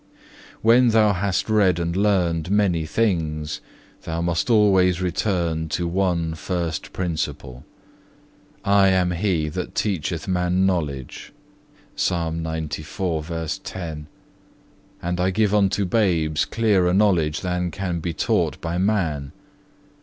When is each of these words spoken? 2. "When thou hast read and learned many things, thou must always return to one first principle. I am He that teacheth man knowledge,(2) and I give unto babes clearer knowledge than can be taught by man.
2. 0.53 0.57
"When 0.63 0.87
thou 0.87 1.13
hast 1.13 1.47
read 1.47 1.77
and 1.77 1.95
learned 1.95 2.49
many 2.49 2.87
things, 2.87 3.61
thou 4.01 4.19
must 4.19 4.49
always 4.49 4.99
return 4.99 5.69
to 5.69 5.87
one 5.87 6.33
first 6.33 6.91
principle. 6.91 7.63
I 8.65 8.87
am 8.87 9.11
He 9.11 9.47
that 9.49 9.75
teacheth 9.75 10.27
man 10.27 10.65
knowledge,(2) 10.65 12.15
and 15.03 15.19
I 15.19 15.29
give 15.29 15.53
unto 15.53 15.85
babes 15.85 16.45
clearer 16.45 16.93
knowledge 16.95 17.41
than 17.41 17.69
can 17.69 17.99
be 17.99 18.13
taught 18.15 18.59
by 18.59 18.77
man. 18.79 19.31